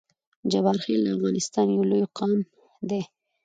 جبارخیل 0.51 0.99
د 1.03 1.07
افغانستان 1.17 1.67
یو 1.75 1.83
لوی 1.89 2.03
قام 2.17 2.33
دی 2.89 3.01